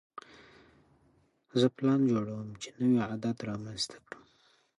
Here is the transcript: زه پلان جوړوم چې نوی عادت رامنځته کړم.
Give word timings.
زه 1.59 1.67
پلان 1.77 2.01
جوړوم 2.11 2.47
چې 2.61 2.69
نوی 2.79 2.99
عادت 3.09 3.37
رامنځته 3.49 3.97
کړم. 4.05 4.23